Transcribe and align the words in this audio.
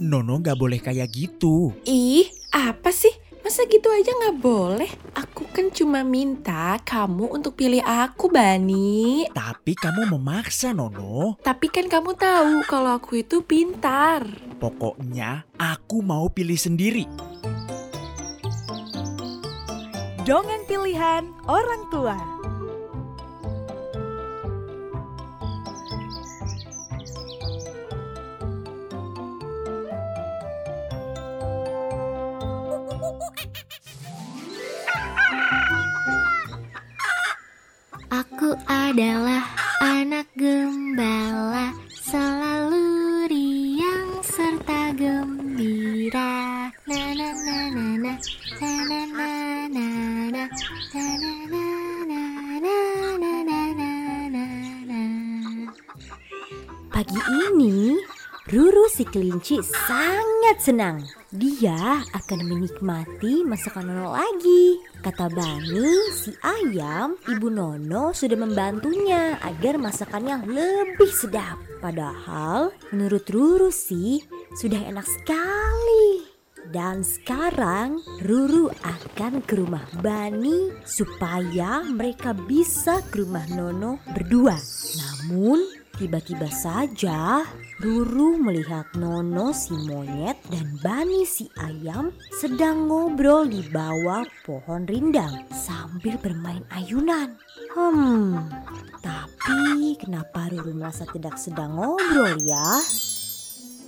Nono 0.00 0.40
gak 0.40 0.56
boleh 0.56 0.80
kayak 0.80 1.12
gitu. 1.12 1.76
Ih, 1.84 2.24
apa 2.50 2.88
sih? 2.88 3.12
Masa 3.40 3.64
gitu 3.64 3.88
aja 3.88 4.12
nggak 4.12 4.36
boleh? 4.40 4.90
Aku 5.16 5.48
kan 5.48 5.72
cuma 5.72 6.04
minta 6.04 6.76
kamu 6.84 7.40
untuk 7.40 7.56
pilih 7.56 7.80
aku, 7.80 8.28
Bani. 8.28 9.24
Tapi 9.32 9.72
kamu 9.72 10.12
memaksa 10.12 10.76
Nono. 10.76 11.40
Tapi 11.40 11.72
kan 11.72 11.88
kamu 11.88 12.20
tahu 12.20 12.64
kalau 12.68 13.00
aku 13.00 13.24
itu 13.24 13.40
pintar. 13.40 14.28
Pokoknya 14.60 15.48
aku 15.56 16.04
mau 16.04 16.28
pilih 16.28 16.60
sendiri. 16.60 17.08
Dongeng 20.28 20.68
pilihan 20.68 21.24
orang 21.48 21.82
tua. 21.88 22.39
Adalah 38.90 39.46
anak 39.86 40.26
gembala, 40.34 41.70
selalu 41.94 43.22
riang 43.30 44.18
serta 44.18 44.90
gembira. 44.98 46.66
Na 46.90 47.02
na 47.14 47.28
na 47.30 47.58
na 47.70 47.86
na, 48.02 48.12
na 48.58 48.72
na 48.90 49.00
na 49.14 49.30
na 49.70 49.86
na, 50.26 50.44
na 50.90 51.06
na 51.22 51.32
na 51.46 51.64
na 52.58 52.74
na 53.14 53.32
na 53.38 53.60
na 53.78 53.94
na 54.26 54.44
na. 54.90 55.02
Pagi 56.90 57.20
ini, 57.46 57.94
Ruru 58.50 58.90
si 58.90 59.06
kelinci 59.06 59.62
sangat 59.62 60.66
senang. 60.66 61.06
Dia 61.30 62.02
akan 62.10 62.42
menikmati 62.42 63.46
masakan 63.46 63.86
Nono 63.86 64.18
lagi. 64.18 64.89
Kata 65.00 65.32
Bani, 65.32 66.12
si 66.12 66.28
ayam, 66.44 67.16
ibu 67.24 67.48
Nono 67.48 68.12
sudah 68.12 68.36
membantunya 68.36 69.40
agar 69.40 69.80
masakannya 69.80 70.44
lebih 70.44 71.08
sedap. 71.08 71.56
Padahal 71.80 72.68
menurut 72.92 73.24
Ruru 73.32 73.72
sih 73.72 74.20
sudah 74.60 74.76
enak 74.84 75.08
sekali. 75.08 76.28
Dan 76.68 77.00
sekarang 77.00 77.96
Ruru 78.28 78.68
akan 78.68 79.40
ke 79.40 79.56
rumah 79.56 79.88
Bani 80.04 80.68
supaya 80.84 81.80
mereka 81.80 82.36
bisa 82.36 83.00
ke 83.08 83.24
rumah 83.24 83.48
Nono 83.48 84.04
berdua. 84.12 84.60
Namun 85.00 85.79
tiba-tiba 86.00 86.48
saja 86.48 87.44
Ruru 87.76 88.40
melihat 88.40 88.88
Nono 88.96 89.52
si 89.52 89.76
monyet 89.76 90.40
dan 90.48 90.80
Bani 90.80 91.28
si 91.28 91.44
ayam 91.60 92.08
sedang 92.32 92.88
ngobrol 92.88 93.44
di 93.44 93.60
bawah 93.68 94.24
pohon 94.48 94.88
rindang 94.88 95.44
sambil 95.52 96.16
bermain 96.16 96.64
ayunan. 96.72 97.36
Hmm, 97.76 98.48
tapi 99.04 100.00
kenapa 100.00 100.48
Ruru 100.48 100.72
merasa 100.72 101.04
tidak 101.04 101.36
sedang 101.36 101.76
ngobrol 101.76 102.32
ya? 102.48 102.80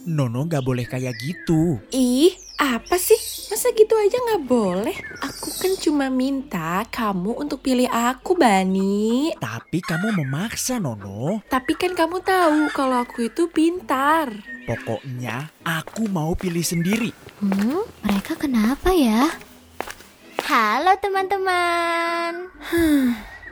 Nono 0.04 0.44
gak 0.44 0.68
boleh 0.68 0.84
kayak 0.84 1.16
gitu. 1.16 1.80
Ih, 1.96 2.36
apa 2.60 3.00
sih? 3.00 3.31
Masa 3.62 3.78
gitu 3.78 3.94
aja 3.94 4.18
nggak 4.18 4.42
boleh? 4.50 4.96
Aku 5.22 5.54
kan 5.62 5.70
cuma 5.78 6.10
minta 6.10 6.82
kamu 6.90 7.46
untuk 7.46 7.62
pilih 7.62 7.86
aku, 7.86 8.34
Bani. 8.34 9.30
Tapi 9.38 9.78
kamu 9.78 10.18
memaksa 10.18 10.82
Nono. 10.82 11.46
Tapi 11.46 11.78
kan 11.78 11.94
kamu 11.94 12.26
tahu 12.26 12.74
kalau 12.74 13.06
aku 13.06 13.30
itu 13.30 13.46
pintar. 13.54 14.34
Pokoknya 14.66 15.46
aku 15.62 16.10
mau 16.10 16.34
pilih 16.34 16.66
sendiri. 16.66 17.14
Hmm, 17.38 17.86
mereka 18.02 18.34
kenapa 18.34 18.90
ya? 18.90 19.30
Halo 20.42 20.98
teman-teman. 20.98 22.50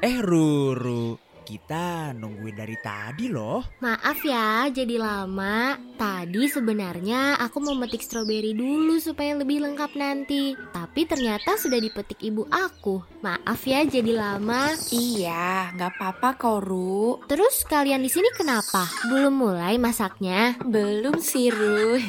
Eh 0.02 0.18
Ruru, 0.18 1.22
kita 1.50 2.14
nungguin 2.14 2.54
dari 2.54 2.78
tadi 2.78 3.26
loh. 3.26 3.58
Maaf 3.82 4.22
ya, 4.22 4.70
jadi 4.70 5.02
lama. 5.02 5.74
Tadi 5.98 6.46
sebenarnya 6.46 7.42
aku 7.42 7.58
mau 7.58 7.74
metik 7.74 8.06
stroberi 8.06 8.54
dulu 8.54 9.02
supaya 9.02 9.34
lebih 9.34 9.66
lengkap 9.66 9.98
nanti. 9.98 10.54
Tapi 10.70 11.10
ternyata 11.10 11.58
sudah 11.58 11.82
dipetik 11.82 12.22
ibu 12.22 12.46
aku. 12.46 13.02
Maaf 13.26 13.66
ya, 13.66 13.82
jadi 13.82 14.14
lama. 14.14 14.78
Iya, 14.94 15.74
nggak 15.74 15.98
apa-apa 15.98 16.38
kok, 16.38 16.62
Ru. 16.62 17.18
Terus 17.26 17.66
kalian 17.66 18.06
di 18.06 18.10
sini 18.14 18.30
kenapa? 18.30 18.86
Belum 19.10 19.34
mulai 19.34 19.74
masaknya? 19.74 20.54
Belum 20.62 21.18
sih, 21.18 21.50
Ru. 21.50 21.98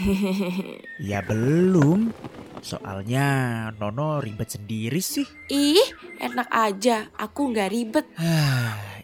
Ya 1.01 1.25
belum. 1.25 2.13
Soalnya 2.61 3.25
Nono 3.81 4.21
ribet 4.21 4.53
sendiri 4.53 5.01
sih. 5.01 5.25
Ih, 5.49 5.81
enak 6.21 6.45
aja. 6.53 7.09
Aku 7.17 7.49
nggak 7.49 7.73
ribet. 7.73 8.05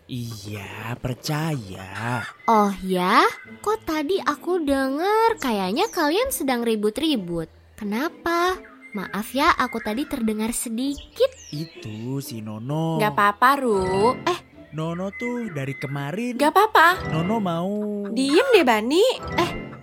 Iya, 0.08 0.96
percaya. 1.04 2.24
Oh 2.48 2.72
ya? 2.80 3.28
Kok 3.60 3.84
tadi 3.84 4.16
aku 4.24 4.64
dengar 4.64 5.36
kayaknya 5.36 5.92
kalian 5.92 6.32
sedang 6.32 6.64
ribut-ribut. 6.64 7.52
Kenapa? 7.76 8.56
Maaf 8.96 9.36
ya, 9.36 9.52
aku 9.52 9.84
tadi 9.84 10.08
terdengar 10.08 10.56
sedikit. 10.56 11.28
Itu 11.52 12.24
si 12.24 12.40
Nono. 12.40 12.96
Nggak 13.04 13.14
apa-apa, 13.20 13.50
Ru. 13.60 14.16
Eh, 14.24 14.40
Nono 14.72 15.12
tuh 15.12 15.52
dari 15.52 15.76
kemarin 15.76 16.40
nggak 16.40 16.52
apa-apa. 16.56 17.12
Nono 17.12 17.44
mau 17.44 17.72
Diem 18.08 18.48
deh, 18.56 18.64
Bani. 18.64 19.06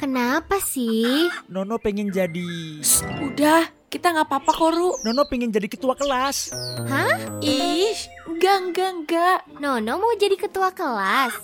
Kenapa 0.01 0.56
sih? 0.56 1.29
Nono 1.53 1.77
pengen 1.77 2.09
jadi 2.09 2.81
Shh, 2.81 3.05
udah, 3.25 3.84
kita 3.94 4.10
nggak 4.10 4.27
apa-apa 4.27 4.50
kok, 4.50 4.71
Ru. 4.75 4.91
Nono 5.06 5.22
pengen 5.31 5.55
jadi 5.55 5.71
ketua 5.71 5.94
kelas. 5.94 6.50
Ih, 7.38 7.94
enggak, 8.27 8.59
enggak, 8.59 8.91
enggak. 8.91 9.38
Nono 9.62 10.03
mau 10.03 10.10
jadi 10.19 10.34
ketua 10.34 10.75
kelas. 10.75 11.38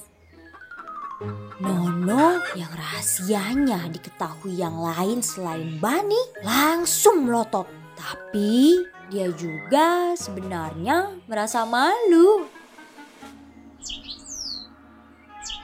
Nono 1.62 2.42
yang 2.58 2.72
rahasianya 2.74 3.86
diketahui 3.94 4.58
yang 4.58 4.82
lain 4.82 5.22
selain 5.22 5.78
Bani 5.78 6.18
langsung 6.42 7.22
melotot. 7.22 7.70
Tapi 7.94 8.82
dia 9.14 9.30
juga 9.30 10.18
sebenarnya 10.18 11.22
merasa 11.30 11.62
malu. 11.62 12.50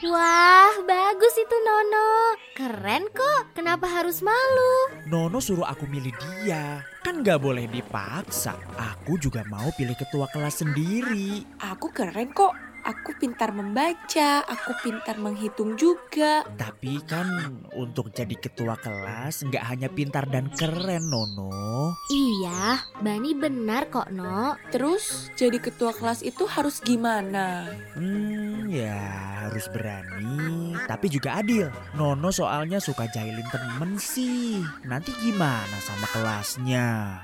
Wah, 0.06 0.70
bagus 0.86 1.34
itu 1.34 1.56
Nono. 1.66 2.38
Keren 2.54 3.10
kok. 3.10 3.50
Kenapa 3.58 3.90
harus 3.90 4.22
malu? 4.22 5.02
Nono 5.10 5.42
suruh 5.42 5.66
aku 5.66 5.82
milih 5.90 6.14
dia. 6.14 6.78
Kan 7.02 7.26
gak 7.26 7.42
boleh 7.42 7.66
dipaksa. 7.66 8.54
Aku 8.78 9.18
juga 9.18 9.42
mau 9.50 9.66
pilih 9.74 9.98
ketua 9.98 10.30
kelas 10.30 10.62
sendiri. 10.62 11.42
Aku 11.58 11.90
keren 11.90 12.30
kok. 12.30 12.54
Aku 12.86 13.18
pintar 13.18 13.50
membaca, 13.50 14.46
aku 14.46 14.70
pintar 14.78 15.18
menghitung 15.18 15.74
juga. 15.74 16.46
Tapi 16.54 17.02
kan 17.02 17.58
untuk 17.74 18.14
jadi 18.14 18.38
ketua 18.38 18.78
kelas 18.78 19.42
nggak 19.42 19.64
hanya 19.74 19.90
pintar 19.90 20.30
dan 20.30 20.46
keren 20.54 21.10
Nono. 21.10 21.98
Iya, 22.14 22.78
Bani 23.02 23.34
benar 23.34 23.90
kok, 23.90 24.14
No. 24.14 24.54
Terus 24.70 25.34
jadi 25.34 25.58
ketua 25.58 25.98
kelas 25.98 26.22
itu 26.22 26.46
harus 26.46 26.78
gimana? 26.78 27.66
Hmm 27.98 28.70
ya 28.70 29.35
harus 29.56 29.72
berani 29.72 30.76
tapi 30.84 31.08
juga 31.08 31.40
adil. 31.40 31.72
Nono 31.96 32.28
soalnya 32.28 32.76
suka 32.76 33.08
jahilin 33.08 33.48
temen 33.48 33.96
sih. 33.96 34.60
Nanti 34.84 35.16
gimana 35.16 35.80
sama 35.80 36.04
kelasnya? 36.12 37.16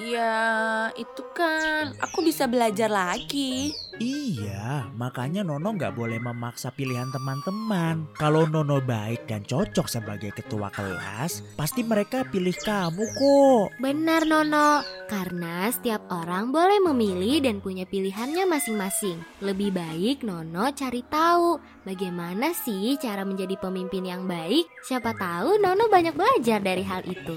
Ya 0.00 0.88
itu 0.96 1.22
kan 1.36 1.92
aku 2.00 2.24
bisa 2.24 2.48
belajar 2.48 2.88
lagi. 2.88 3.76
Iya, 3.98 4.86
makanya 4.94 5.42
Nono 5.42 5.74
nggak 5.74 5.98
boleh 5.98 6.22
memaksa 6.22 6.70
pilihan 6.70 7.10
teman-teman. 7.10 8.06
Kalau 8.14 8.46
Nono 8.46 8.78
baik 8.78 9.26
dan 9.26 9.42
cocok 9.42 9.90
sebagai 9.90 10.30
ketua 10.30 10.70
kelas, 10.70 11.42
pasti 11.58 11.82
mereka 11.82 12.22
pilih 12.22 12.54
kamu 12.54 13.04
kok. 13.18 13.66
Benar, 13.82 14.22
Nono. 14.22 14.86
Karena 15.10 15.66
setiap 15.74 16.06
orang 16.14 16.54
boleh 16.54 16.78
memilih 16.78 17.42
dan 17.42 17.58
punya 17.58 17.90
pilihannya 17.90 18.46
masing-masing. 18.46 19.18
Lebih 19.42 19.74
baik 19.74 20.22
Nono 20.22 20.70
cari 20.70 21.02
tahu 21.02 21.58
bagaimana 21.82 22.54
sih 22.54 22.94
cara 23.02 23.26
menjadi 23.26 23.58
pemimpin 23.58 24.06
yang 24.06 24.30
baik. 24.30 24.70
Siapa 24.86 25.10
tahu 25.18 25.58
Nono 25.58 25.90
banyak 25.90 26.14
belajar 26.14 26.62
dari 26.62 26.86
hal 26.86 27.02
itu. 27.02 27.34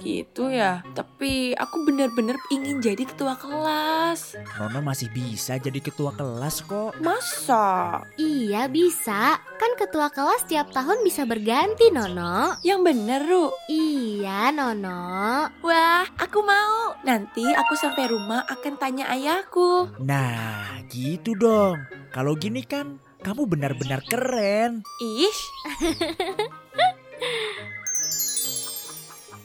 Gitu 0.00 0.48
ya. 0.48 0.80
Tapi 0.96 1.52
aku 1.54 1.84
benar-benar 1.84 2.40
ingin 2.48 2.80
jadi 2.80 3.04
ketua 3.04 3.36
kelas. 3.36 4.40
Nono 4.56 4.80
masih 4.80 5.12
bisa 5.12 5.60
jadi 5.60 5.76
ketua 5.76 6.16
kelas 6.16 6.64
kok. 6.64 6.96
Masa? 7.04 8.00
Iya 8.16 8.66
bisa, 8.72 9.36
kan 9.60 9.72
ketua 9.76 10.08
kelas 10.08 10.48
tiap 10.48 10.72
tahun 10.72 11.04
bisa 11.04 11.28
berganti 11.28 11.92
Nono. 11.92 12.56
Yang 12.64 12.80
bener, 12.80 13.20
Ru. 13.28 13.52
Iya 13.68 14.48
Nono. 14.56 15.52
Wah, 15.60 16.08
aku 16.16 16.40
mau. 16.40 16.96
Nanti 17.04 17.44
aku 17.44 17.76
sampai 17.76 18.08
rumah 18.08 18.48
akan 18.48 18.74
tanya 18.80 19.12
ayahku. 19.12 19.92
Nah, 20.00 20.80
gitu 20.88 21.36
dong. 21.36 21.84
Kalau 22.10 22.34
gini 22.34 22.64
kan 22.64 22.98
kamu 23.20 23.44
benar-benar 23.44 24.00
keren. 24.08 24.80
Ih, 25.04 25.38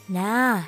Nah, 0.05 0.61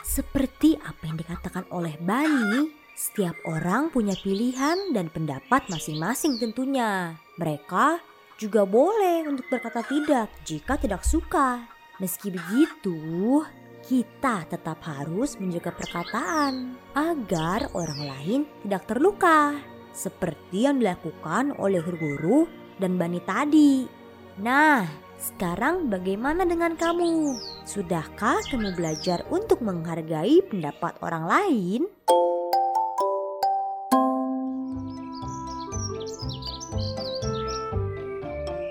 seperti 0.00 0.80
apa 0.80 1.04
yang 1.04 1.20
dikatakan 1.20 1.68
oleh 1.68 2.00
Bani, 2.00 2.72
setiap 2.96 3.36
orang 3.44 3.92
punya 3.92 4.16
pilihan 4.16 4.96
dan 4.96 5.12
pendapat 5.12 5.68
masing-masing 5.68 6.40
tentunya. 6.40 7.16
Mereka 7.36 8.00
juga 8.40 8.64
boleh 8.64 9.28
untuk 9.28 9.44
berkata 9.52 9.84
tidak 9.84 10.32
jika 10.48 10.80
tidak 10.80 11.04
suka. 11.04 11.68
Meski 12.00 12.32
begitu, 12.32 13.44
kita 13.84 14.48
tetap 14.48 14.80
harus 14.88 15.36
menjaga 15.36 15.76
perkataan 15.76 16.72
agar 16.96 17.68
orang 17.76 18.00
lain 18.00 18.40
tidak 18.64 18.88
terluka. 18.88 19.60
Seperti 19.92 20.64
yang 20.64 20.80
dilakukan 20.80 21.52
oleh 21.60 21.84
guru 21.84 22.48
dan 22.80 22.96
Bani 22.96 23.20
tadi. 23.20 23.84
Nah, 24.40 24.88
sekarang 25.20 25.92
bagaimana 25.92 26.48
dengan 26.48 26.74
kamu? 26.74 27.36
Sudahkah 27.68 28.40
kamu 28.48 28.72
belajar 28.72 29.20
untuk 29.28 29.60
menghargai 29.60 30.40
pendapat 30.48 30.96
orang 31.04 31.24
lain? 31.28 31.80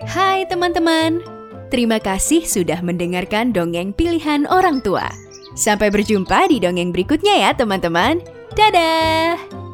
Hai 0.10 0.50
teman-teman, 0.50 1.22
terima 1.70 2.02
kasih 2.02 2.42
sudah 2.42 2.82
mendengarkan 2.82 3.54
dongeng 3.54 3.94
pilihan 3.94 4.50
orang 4.50 4.82
tua. 4.82 5.06
Sampai 5.54 5.94
berjumpa 5.94 6.50
di 6.50 6.58
dongeng 6.58 6.90
berikutnya 6.90 7.46
ya 7.46 7.52
teman-teman. 7.54 8.26
Dadah! 8.58 9.69